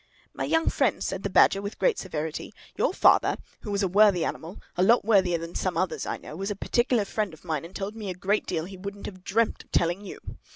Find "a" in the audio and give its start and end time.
3.83-3.87, 6.49-6.55, 8.09-8.15